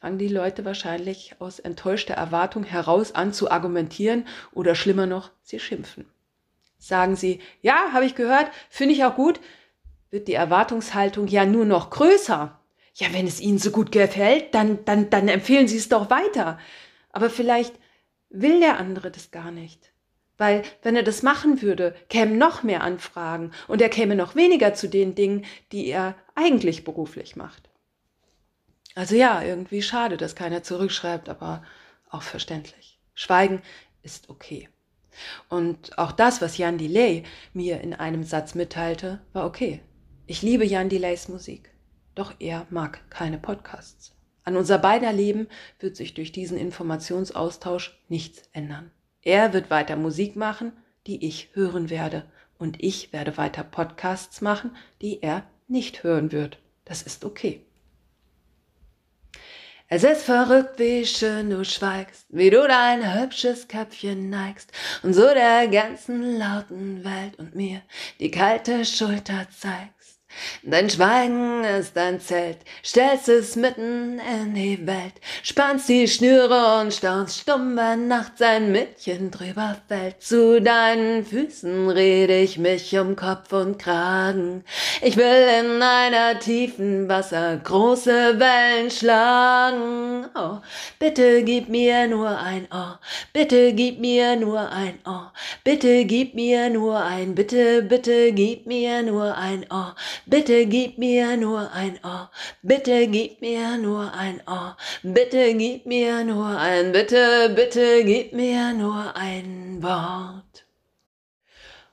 fangen 0.00 0.18
die 0.18 0.28
Leute 0.28 0.64
wahrscheinlich 0.64 1.34
aus 1.40 1.58
enttäuschter 1.58 2.14
Erwartung 2.14 2.64
heraus 2.64 3.14
an 3.14 3.32
zu 3.32 3.50
argumentieren 3.50 4.26
oder 4.52 4.74
schlimmer 4.74 5.06
noch, 5.06 5.30
sie 5.42 5.58
schimpfen. 5.58 6.06
Sagen 6.78 7.16
sie, 7.16 7.40
ja, 7.60 7.92
habe 7.92 8.04
ich 8.04 8.14
gehört, 8.14 8.50
finde 8.70 8.94
ich 8.94 9.04
auch 9.04 9.16
gut, 9.16 9.40
wird 10.10 10.28
die 10.28 10.34
Erwartungshaltung 10.34 11.26
ja 11.26 11.44
nur 11.44 11.64
noch 11.64 11.90
größer. 11.90 12.58
Ja, 12.94 13.06
wenn 13.12 13.26
es 13.26 13.40
Ihnen 13.40 13.58
so 13.58 13.70
gut 13.70 13.92
gefällt, 13.92 14.54
dann, 14.54 14.84
dann, 14.84 15.10
dann 15.10 15.28
empfehlen 15.28 15.68
Sie 15.68 15.76
es 15.76 15.88
doch 15.88 16.10
weiter. 16.10 16.58
Aber 17.10 17.30
vielleicht 17.30 17.74
will 18.30 18.60
der 18.60 18.78
andere 18.78 19.10
das 19.10 19.30
gar 19.30 19.50
nicht. 19.50 19.92
Weil 20.36 20.62
wenn 20.82 20.96
er 20.96 21.02
das 21.02 21.22
machen 21.22 21.62
würde, 21.62 21.94
kämen 22.08 22.38
noch 22.38 22.62
mehr 22.62 22.82
Anfragen 22.82 23.52
und 23.66 23.82
er 23.82 23.88
käme 23.88 24.14
noch 24.14 24.36
weniger 24.36 24.74
zu 24.74 24.88
den 24.88 25.14
Dingen, 25.14 25.44
die 25.72 25.88
er 25.88 26.14
eigentlich 26.34 26.84
beruflich 26.84 27.34
macht. 27.34 27.67
Also 28.98 29.14
ja, 29.14 29.44
irgendwie 29.44 29.80
schade, 29.80 30.16
dass 30.16 30.34
keiner 30.34 30.64
zurückschreibt, 30.64 31.28
aber 31.28 31.62
auch 32.10 32.22
verständlich. 32.22 32.98
Schweigen 33.14 33.62
ist 34.02 34.28
okay. 34.28 34.68
Und 35.48 35.96
auch 35.96 36.10
das, 36.10 36.42
was 36.42 36.58
Jan 36.58 36.78
Delay 36.78 37.22
mir 37.52 37.80
in 37.80 37.94
einem 37.94 38.24
Satz 38.24 38.56
mitteilte, 38.56 39.20
war 39.32 39.46
okay. 39.46 39.82
Ich 40.26 40.42
liebe 40.42 40.66
Jan 40.66 40.88
Delays 40.88 41.28
Musik, 41.28 41.70
doch 42.16 42.34
er 42.40 42.66
mag 42.70 43.08
keine 43.08 43.38
Podcasts. 43.38 44.16
An 44.42 44.56
unser 44.56 44.78
beider 44.78 45.12
Leben 45.12 45.46
wird 45.78 45.94
sich 45.94 46.14
durch 46.14 46.32
diesen 46.32 46.58
Informationsaustausch 46.58 47.96
nichts 48.08 48.48
ändern. 48.52 48.90
Er 49.22 49.52
wird 49.52 49.70
weiter 49.70 49.94
Musik 49.94 50.34
machen, 50.34 50.72
die 51.06 51.24
ich 51.24 51.50
hören 51.52 51.88
werde, 51.88 52.24
und 52.58 52.82
ich 52.82 53.12
werde 53.12 53.36
weiter 53.36 53.62
Podcasts 53.62 54.40
machen, 54.40 54.72
die 55.02 55.22
er 55.22 55.44
nicht 55.68 56.02
hören 56.02 56.32
wird. 56.32 56.58
Das 56.84 57.02
ist 57.02 57.24
okay. 57.24 57.64
Es 59.90 60.04
ist 60.04 60.24
verrückt, 60.24 60.78
wie 60.78 61.06
schön 61.06 61.48
du 61.48 61.64
schweigst, 61.64 62.26
wie 62.28 62.50
du 62.50 62.68
dein 62.68 63.18
hübsches 63.18 63.68
Köpfchen 63.68 64.28
neigst 64.28 64.70
und 65.02 65.14
so 65.14 65.22
der 65.22 65.66
ganzen 65.68 66.38
lauten 66.38 67.02
Welt 67.06 67.38
und 67.38 67.54
mir 67.54 67.80
die 68.20 68.30
kalte 68.30 68.84
Schulter 68.84 69.46
zeigst. 69.50 69.97
Dein 70.62 70.90
Schweigen 70.90 71.64
ist 71.64 71.96
ein 71.96 72.20
Zelt, 72.20 72.58
stellst 72.84 73.28
es 73.28 73.56
mitten 73.56 74.18
in 74.18 74.54
die 74.54 74.86
Welt, 74.86 75.14
spannst 75.42 75.88
die 75.88 76.08
Schnüre 76.08 76.80
und 76.80 76.92
staunst 76.92 77.40
stumm, 77.40 77.76
wenn 77.76 78.08
nachts 78.08 78.42
ein 78.42 78.72
Mädchen 78.72 79.30
drüber 79.30 79.76
fällt. 79.88 80.20
Zu 80.20 80.60
deinen 80.60 81.24
Füßen 81.24 81.88
red 81.88 82.30
ich 82.30 82.58
mich 82.58 82.98
um 82.98 83.16
Kopf 83.16 83.52
und 83.52 83.78
Kragen. 83.78 84.64
Ich 85.00 85.16
will 85.16 85.48
in 85.60 85.80
einer 85.80 86.38
tiefen 86.38 87.08
Wasser 87.08 87.56
große 87.56 88.38
Wellen 88.38 88.90
schlagen. 88.90 90.26
Oh, 90.34 90.58
bitte 90.98 91.44
gib 91.44 91.68
mir 91.68 92.08
nur 92.08 92.36
ein 92.36 92.66
Oh, 92.72 92.96
bitte 93.32 93.72
gib 93.72 94.00
mir 94.00 94.36
nur 94.36 94.70
ein 94.70 94.98
Oh, 95.06 95.28
bitte 95.64 96.04
gib 96.04 96.34
mir 96.34 96.68
nur 96.68 96.98
ein, 96.98 97.34
bitte, 97.34 97.82
bitte 97.82 98.32
gib 98.32 98.66
mir 98.66 99.02
nur 99.02 99.36
ein 99.36 99.64
Oh. 99.70 99.92
Bitte 100.30 100.66
gib 100.66 100.98
mir 100.98 101.38
nur 101.38 101.72
ein 101.72 101.98
Ohr, 102.04 102.30
bitte 102.60 103.08
gib 103.08 103.40
mir 103.40 103.78
nur 103.78 104.12
ein 104.12 104.42
Ohr, 104.46 104.76
bitte 105.02 105.54
gib 105.54 105.86
mir 105.86 106.22
nur 106.22 106.48
ein, 106.48 106.92
bitte, 106.92 107.50
bitte 107.56 108.04
gib 108.04 108.34
mir 108.34 108.74
nur 108.74 109.16
ein 109.16 109.82
Wort. 109.82 110.66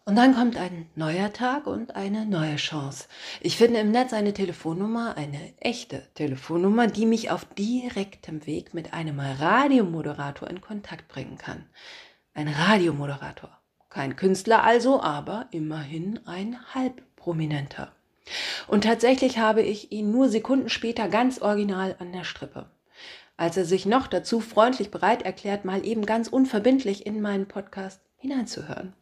Und 0.04 0.18
dann 0.18 0.36
kommt 0.36 0.58
ein 0.58 0.89
neuer 0.96 1.32
Tag 1.32 1.65
und 1.65 1.96
eine 1.96 2.25
neue 2.25 2.58
Chance. 2.58 3.08
Ich 3.39 3.56
finde 3.56 3.80
im 3.80 3.92
Netz 3.92 4.12
eine 4.12 4.34
Telefonnummer, 4.34 5.15
eine 5.15 5.54
echte 5.62 6.06
Telefonnummer, 6.15 6.88
die 6.88 7.06
mich 7.06 7.32
auf 7.32 7.46
direktem 7.58 8.46
Weg 8.46 8.74
mit 8.74 8.94
einem 8.94 9.22
Radiomoderator 9.22 10.50
in 10.50 10.60
Kontakt 10.60 11.08
bringen 11.08 11.38
kann. 11.38 11.70
Ein 12.34 12.50
Radiomoderator. 12.50 13.58
Kein 13.89 14.18
Künstler 14.18 14.65
also, 14.65 15.01
aber 15.01 15.48
immerhin 15.51 16.20
ein 16.25 16.58
Halbprominenter. 16.75 17.94
Und 18.67 18.84
tatsächlich 18.84 19.38
habe 19.38 19.62
ich 19.62 19.91
ihn 19.91 20.12
nur 20.12 20.29
Sekunden 20.29 20.70
später 20.70 21.08
ganz 21.08 21.41
original 21.41 21.96
an 22.00 22.12
der 22.12 22.24
Strippe. 22.24 22.70
Als 23.38 23.58
er 23.58 23.65
sich 23.65 23.86
noch 23.86 24.08
dazu 24.08 24.39
freundlich 24.39 24.91
bereit 24.91 25.24
erklärt, 25.24 25.65
mal 25.65 25.86
eben 25.86 26.05
ganz 26.05 26.27
unverbindlich 26.27 27.05
in 27.05 27.22
meinen 27.22 27.48
Podcast 27.48 28.01
hineinzuhören. 28.17 28.94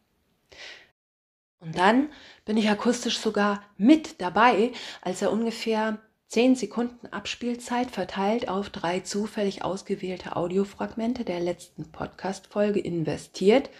Und 1.60 1.78
dann 1.78 2.10
bin 2.44 2.56
ich 2.56 2.68
akustisch 2.68 3.18
sogar 3.18 3.62
mit 3.78 4.20
dabei, 4.20 4.72
als 5.00 5.22
er 5.22 5.32
ungefähr 5.32 5.98
zehn 6.26 6.56
Sekunden 6.56 7.06
Abspielzeit 7.06 7.90
verteilt 7.90 8.48
auf 8.48 8.68
drei 8.68 9.00
zufällig 9.00 9.62
ausgewählte 9.62 10.36
Audiofragmente 10.36 11.24
der 11.24 11.40
letzten 11.40 11.90
Podcast-Folge 11.92 12.80
investiert, 12.80 13.70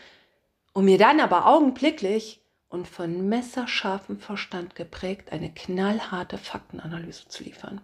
um 0.72 0.84
mir 0.84 0.98
dann 0.98 1.20
aber 1.20 1.46
augenblicklich 1.46 2.43
und 2.68 2.88
von 2.88 3.28
messerscharfem 3.28 4.18
Verstand 4.18 4.74
geprägt, 4.74 5.32
eine 5.32 5.52
knallharte 5.52 6.38
Faktenanalyse 6.38 7.28
zu 7.28 7.44
liefern. 7.44 7.80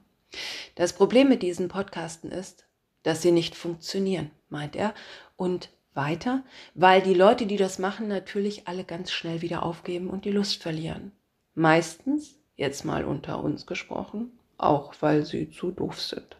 Das 0.75 0.93
Problem 0.93 1.29
mit 1.29 1.43
diesen 1.43 1.69
Podcasten 1.69 2.31
ist, 2.31 2.67
dass 3.03 3.23
sie 3.23 3.33
nicht 3.33 3.55
funktionieren, 3.55 4.31
meint 4.49 4.77
er, 4.77 4.95
und 5.37 5.71
weiter, 5.95 6.45
weil 6.75 7.03
die 7.03 7.15
Leute, 7.15 7.47
die 7.47 7.57
das 7.57 7.79
machen, 7.79 8.09
natürlich 8.09 8.69
alle 8.69 8.85
ganz 8.85 9.11
schnell 9.11 9.43
wieder 9.43 9.63
aufgeben 9.63 10.09
und 10.09 10.25
die 10.25 10.31
Lust 10.31 10.63
verlieren. 10.63 11.13
Meistens, 11.55 12.39
jetzt 12.57 12.85
mal 12.85 13.05
unter 13.05 13.43
uns 13.43 13.67
gesprochen, 13.67 14.39
auch 14.57 14.95
weil 15.01 15.25
sie 15.25 15.51
zu 15.51 15.71
doof 15.71 16.01
sind. 16.01 16.37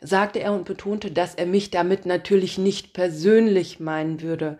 Sagte 0.00 0.40
er 0.40 0.54
und 0.54 0.64
betonte, 0.64 1.10
dass 1.10 1.34
er 1.34 1.46
mich 1.46 1.70
damit 1.70 2.06
natürlich 2.06 2.56
nicht 2.56 2.94
persönlich 2.94 3.80
meinen 3.80 4.22
würde. 4.22 4.58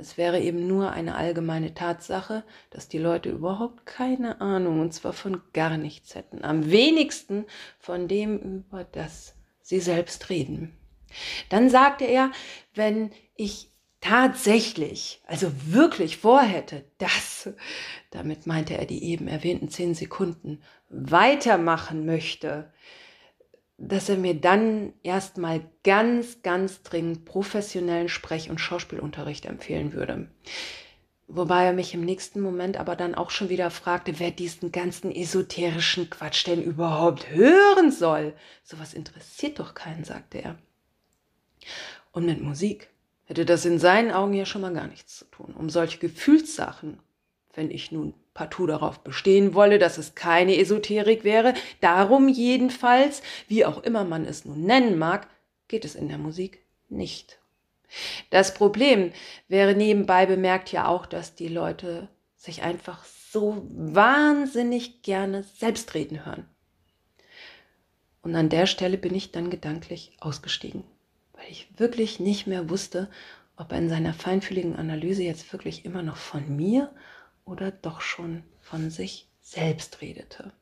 Das 0.00 0.16
wäre 0.16 0.40
eben 0.40 0.66
nur 0.66 0.92
eine 0.92 1.14
allgemeine 1.14 1.74
Tatsache, 1.74 2.42
dass 2.70 2.88
die 2.88 2.96
Leute 2.96 3.28
überhaupt 3.28 3.84
keine 3.84 4.40
Ahnung, 4.40 4.80
und 4.80 4.94
zwar 4.94 5.12
von 5.12 5.42
gar 5.52 5.76
nichts 5.76 6.14
hätten. 6.14 6.42
Am 6.42 6.70
wenigsten 6.70 7.44
von 7.78 8.08
dem, 8.08 8.38
über 8.38 8.82
das 8.82 9.34
sie 9.60 9.78
selbst 9.78 10.30
reden. 10.30 10.74
Dann 11.50 11.68
sagte 11.68 12.06
er, 12.06 12.32
wenn 12.74 13.10
ich 13.36 13.72
tatsächlich, 14.00 15.20
also 15.26 15.52
wirklich 15.66 16.16
vorhätte, 16.16 16.86
dass, 16.96 17.50
damit 18.10 18.46
meinte 18.46 18.78
er 18.78 18.86
die 18.86 19.04
eben 19.04 19.28
erwähnten 19.28 19.68
zehn 19.68 19.94
Sekunden, 19.94 20.62
weitermachen 20.88 22.06
möchte, 22.06 22.72
dass 23.80 24.10
er 24.10 24.18
mir 24.18 24.34
dann 24.34 24.92
erstmal 25.02 25.62
ganz, 25.84 26.42
ganz 26.42 26.82
dringend 26.82 27.24
professionellen 27.24 28.10
Sprech- 28.10 28.50
und 28.50 28.60
Schauspielunterricht 28.60 29.46
empfehlen 29.46 29.94
würde. 29.94 30.28
Wobei 31.28 31.64
er 31.64 31.72
mich 31.72 31.94
im 31.94 32.04
nächsten 32.04 32.40
Moment 32.40 32.76
aber 32.76 32.94
dann 32.94 33.14
auch 33.14 33.30
schon 33.30 33.48
wieder 33.48 33.70
fragte, 33.70 34.18
wer 34.18 34.32
diesen 34.32 34.70
ganzen 34.70 35.10
esoterischen 35.10 36.10
Quatsch 36.10 36.46
denn 36.46 36.62
überhaupt 36.62 37.30
hören 37.30 37.90
soll. 37.90 38.34
Sowas 38.64 38.92
interessiert 38.92 39.58
doch 39.58 39.74
keinen, 39.74 40.04
sagte 40.04 40.42
er. 40.42 40.58
Und 42.12 42.26
mit 42.26 42.42
Musik 42.42 42.90
hätte 43.24 43.46
das 43.46 43.64
in 43.64 43.78
seinen 43.78 44.10
Augen 44.10 44.34
ja 44.34 44.44
schon 44.44 44.60
mal 44.60 44.74
gar 44.74 44.88
nichts 44.88 45.18
zu 45.18 45.24
tun. 45.26 45.54
Um 45.56 45.70
solche 45.70 45.98
Gefühlssachen, 45.98 46.98
wenn 47.54 47.70
ich 47.70 47.92
nun 47.92 48.14
partout 48.34 48.66
darauf 48.66 49.00
bestehen 49.00 49.54
wolle, 49.54 49.78
dass 49.78 49.98
es 49.98 50.14
keine 50.14 50.56
Esoterik 50.56 51.24
wäre, 51.24 51.54
darum 51.80 52.28
jedenfalls, 52.28 53.22
wie 53.48 53.64
auch 53.64 53.82
immer 53.82 54.04
man 54.04 54.24
es 54.24 54.44
nun 54.44 54.62
nennen 54.62 54.98
mag, 54.98 55.28
geht 55.68 55.84
es 55.84 55.94
in 55.94 56.08
der 56.08 56.18
Musik 56.18 56.64
nicht. 56.88 57.38
Das 58.30 58.54
Problem 58.54 59.12
wäre 59.48 59.74
nebenbei 59.74 60.26
bemerkt 60.26 60.70
ja 60.70 60.86
auch, 60.86 61.06
dass 61.06 61.34
die 61.34 61.48
Leute 61.48 62.08
sich 62.36 62.62
einfach 62.62 63.04
so 63.04 63.66
wahnsinnig 63.68 65.02
gerne 65.02 65.42
selbst 65.42 65.94
reden 65.94 66.24
hören. 66.24 66.46
Und 68.22 68.36
an 68.36 68.48
der 68.48 68.66
Stelle 68.66 68.96
bin 68.96 69.14
ich 69.14 69.32
dann 69.32 69.50
gedanklich 69.50 70.16
ausgestiegen 70.20 70.84
weil 71.40 71.50
ich 71.50 71.68
wirklich 71.76 72.20
nicht 72.20 72.46
mehr 72.46 72.68
wusste, 72.68 73.08
ob 73.56 73.72
er 73.72 73.78
in 73.78 73.88
seiner 73.88 74.14
feinfühligen 74.14 74.76
Analyse 74.76 75.22
jetzt 75.22 75.52
wirklich 75.52 75.84
immer 75.84 76.02
noch 76.02 76.16
von 76.16 76.56
mir 76.56 76.90
oder 77.44 77.70
doch 77.70 78.00
schon 78.00 78.42
von 78.60 78.90
sich 78.90 79.28
selbst 79.40 80.00
redete. 80.00 80.52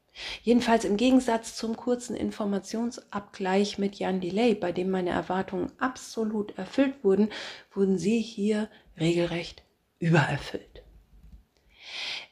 Jedenfalls 0.43 0.85
im 0.85 0.97
Gegensatz 0.97 1.57
zum 1.57 1.77
kurzen 1.77 2.17
Informationsabgleich 2.17 3.79
mit 3.79 3.97
Jan 3.97 4.21
Delay, 4.21 4.55
bei 4.55 4.73
dem 4.73 4.91
meine 4.91 5.11
Erwartungen 5.11 5.71
absolut 5.79 6.57
erfüllt 6.59 7.05
wurden, 7.05 7.31
wurden 7.73 7.99
sie 7.99 8.21
hier 8.21 8.69
regelrecht 8.99 9.63
übererfüllt. 10.01 10.68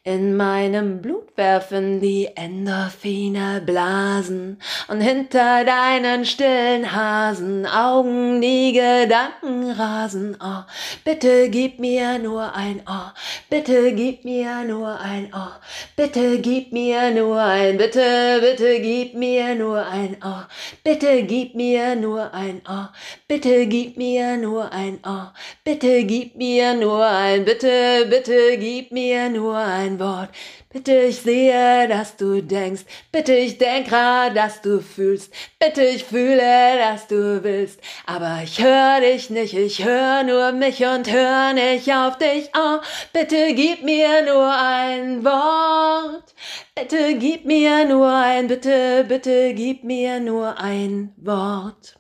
In 0.07 0.37
meinem 0.37 1.03
Blut 1.03 1.37
werfen 1.37 1.99
die 1.99 2.29
Endorphine 2.37 3.61
Blasen 3.67 4.63
und 4.87 5.01
hinter 5.01 5.65
deinen 5.65 6.25
stillen 6.25 6.95
Hasen 6.95 7.67
Augen 7.67 8.41
die 8.41 8.73
Gedanken 8.73 9.69
rasen. 9.73 10.37
Oh, 10.41 10.63
bitte 11.05 11.51
gib 11.51 11.81
mir 11.81 12.21
nur 12.21 12.55
ein 12.55 12.83
Oh, 12.89 13.11
bitte 13.51 13.93
gib 13.95 14.25
mir 14.25 14.63
nur 14.63 15.01
ein 15.01 15.33
Oh, 15.35 15.59
bitte 15.97 16.39
gib 16.39 16.71
mir 16.71 17.11
nur 17.11 17.43
ein, 17.43 17.77
bitte, 17.77 18.39
bitte 18.41 18.81
gib 18.81 19.15
mir 19.15 19.57
nur 19.57 19.85
ein 19.85 20.19
Oh, 20.25 20.45
bitte 20.85 21.25
gib 21.25 21.57
mir 21.57 21.97
nur 21.97 22.33
ein 22.33 22.63
Oh, 22.69 22.87
bitte 23.27 23.67
gib 23.67 23.97
mir 23.97 24.37
nur 24.37 24.73
ein 24.73 25.01
Oh, 25.05 25.33
bitte 25.65 26.05
gib 26.05 26.37
mir 26.37 26.75
nur 26.75 27.05
ein, 27.05 27.45
bitte, 27.45 28.07
bitte 28.09 28.57
gib 28.59 28.93
mir 28.93 29.29
nur 29.31 29.56
ein 29.65 29.99
Wort. 29.99 30.31
Bitte, 30.71 30.95
ich 31.03 31.23
sehe, 31.23 31.89
dass 31.89 32.17
du 32.17 32.43
denkst. 32.43 32.83
Bitte, 33.11 33.33
ich 33.35 33.59
denk 33.59 33.89
dass 33.91 34.61
du 34.61 34.81
fühlst. 34.81 35.33
Bitte, 35.59 35.83
ich 35.83 36.05
fühle, 36.05 36.79
dass 36.79 37.07
du 37.07 37.43
willst. 37.43 37.81
Aber 38.05 38.41
ich 38.43 38.63
hör 38.63 39.01
dich 39.01 39.31
nicht, 39.31 39.55
ich 39.55 39.85
hör 39.85 40.23
nur 40.23 40.53
mich 40.53 40.85
und 40.85 41.11
hör 41.11 41.53
nicht 41.53 41.93
auf 41.93 42.19
dich. 42.19 42.51
Oh, 42.57 42.79
bitte 43.13 43.55
gib 43.55 43.83
mir 43.83 44.23
nur 44.23 44.53
ein 44.53 45.25
Wort. 45.25 46.35
Bitte 46.75 47.17
gib 47.19 47.47
mir 47.47 47.87
nur 47.87 48.13
ein, 48.13 48.49
bitte, 48.49 49.05
bitte 49.09 49.55
gib 49.55 49.85
mir 49.85 50.21
nur 50.21 50.59
ein 50.59 51.15
Wort. 51.17 51.99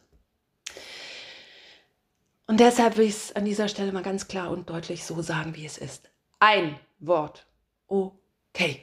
Und 2.47 2.61
deshalb 2.61 2.97
will 2.97 3.07
ich 3.07 3.15
es 3.15 3.37
an 3.37 3.45
dieser 3.45 3.69
Stelle 3.69 3.93
mal 3.93 4.03
ganz 4.03 4.29
klar 4.29 4.51
und 4.51 4.71
deutlich 4.71 5.05
so 5.05 5.21
sagen, 5.21 5.55
wie 5.57 5.67
es 5.67 5.79
ist. 5.79 6.11
Ein 6.39 6.79
Wort 6.99 7.47
okay. 7.89 8.81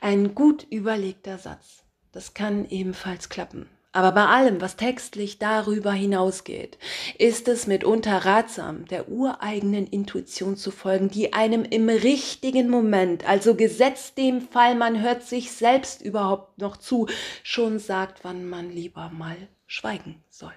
Ein 0.00 0.34
gut 0.34 0.66
überlegter 0.70 1.38
Satz. 1.38 1.84
Das 2.10 2.34
kann 2.34 2.68
ebenfalls 2.68 3.28
klappen. 3.28 3.68
Aber 3.94 4.12
bei 4.12 4.24
allem, 4.24 4.62
was 4.62 4.76
textlich 4.76 5.38
darüber 5.38 5.92
hinausgeht, 5.92 6.78
ist 7.18 7.46
es 7.46 7.66
mitunter 7.66 8.24
ratsam, 8.24 8.86
der 8.86 9.10
ureigenen 9.10 9.86
Intuition 9.86 10.56
zu 10.56 10.70
folgen, 10.70 11.10
die 11.10 11.34
einem 11.34 11.64
im 11.64 11.90
richtigen 11.90 12.70
Moment, 12.70 13.28
also 13.28 13.54
gesetzt 13.54 14.16
dem 14.16 14.40
Fall, 14.40 14.76
man 14.76 15.02
hört 15.02 15.22
sich 15.24 15.52
selbst 15.52 16.00
überhaupt 16.00 16.58
noch 16.58 16.78
zu, 16.78 17.06
schon 17.42 17.78
sagt, 17.78 18.24
wann 18.24 18.48
man 18.48 18.70
lieber 18.70 19.10
mal 19.10 19.36
schweigen 19.66 20.24
soll. 20.30 20.54